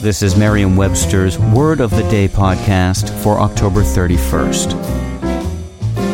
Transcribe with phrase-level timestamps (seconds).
[0.00, 4.70] This is Merriam-Webster's Word of the Day podcast for October 31st.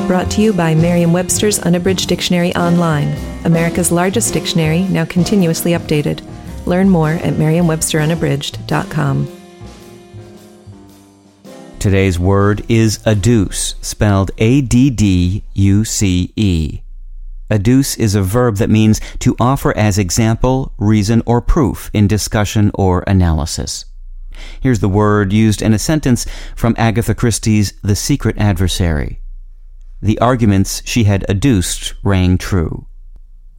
[0.08, 6.20] Brought to you by Merriam-Webster's Unabridged Dictionary Online, America's largest dictionary, now continuously updated.
[6.66, 9.28] Learn more at merriam-websterunabridged.com.
[11.78, 15.42] Today's word is adduce, spelled A-D-D-U-C-E.
[17.50, 22.70] Adduce is a verb that means to offer as example, reason, or proof in discussion
[22.74, 23.84] or analysis.
[24.60, 29.20] Here's the word used in a sentence from Agatha Christie's The Secret Adversary.
[30.02, 32.86] The arguments she had adduced rang true.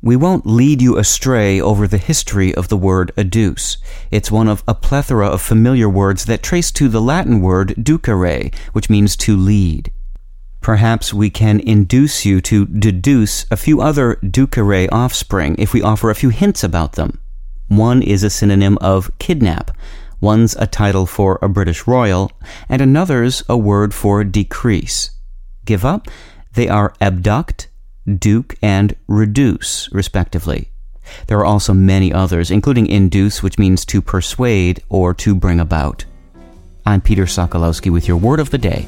[0.02, 3.78] We won't lead you astray over the history of the word adduce.
[4.12, 8.54] It's one of a plethora of familiar words that trace to the Latin word ducere,
[8.74, 9.92] which means to lead.
[10.62, 16.10] Perhaps we can induce you to deduce a few other ducere offspring if we offer
[16.10, 17.20] a few hints about them.
[17.68, 19.72] One is a synonym of kidnap,
[20.20, 22.32] one's a title for a British royal,
[22.70, 25.12] and another's a word for decrease.
[25.66, 26.08] Give up?
[26.54, 27.70] They are abduct,
[28.08, 30.72] duke, and reduce, respectively.
[31.28, 36.06] There are also many others, including induce, which means to persuade or to bring about.
[36.86, 38.88] I'm Peter Sokolowski with your word of the day.